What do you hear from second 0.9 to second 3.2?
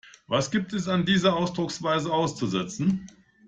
dieser Ausdrucksweise auszusetzen?